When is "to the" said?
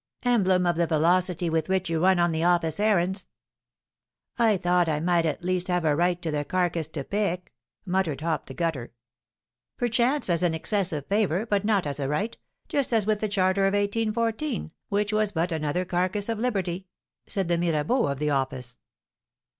6.23-6.43